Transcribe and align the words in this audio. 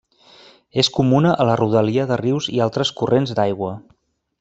És 0.83 0.89
comuna 0.95 1.35
a 1.45 1.47
la 1.51 1.57
rodalia 1.61 2.09
de 2.13 2.19
rius 2.25 2.51
i 2.59 2.65
altres 2.69 2.97
corrents 3.03 3.39
d'aigua. 3.41 3.75